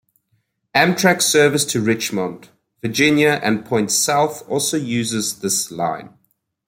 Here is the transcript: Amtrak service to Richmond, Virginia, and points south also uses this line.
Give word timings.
Amtrak 0.73 1.21
service 1.21 1.63
to 1.65 1.79
Richmond, 1.79 2.49
Virginia, 2.81 3.39
and 3.43 3.63
points 3.63 3.93
south 3.93 4.43
also 4.49 4.75
uses 4.75 5.41
this 5.41 5.69
line. 5.69 6.17